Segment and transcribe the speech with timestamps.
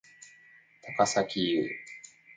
[0.97, 1.69] 高咲侑